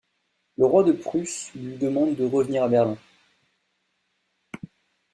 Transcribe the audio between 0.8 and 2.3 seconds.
de Prusse lui demande de